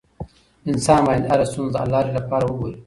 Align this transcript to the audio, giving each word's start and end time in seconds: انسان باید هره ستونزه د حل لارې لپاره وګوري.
انسان 0.69 0.99
باید 1.07 1.27
هره 1.31 1.45
ستونزه 1.51 1.73
د 1.79 1.81
حل 1.81 1.89
لارې 1.95 2.11
لپاره 2.17 2.43
وګوري. 2.47 2.77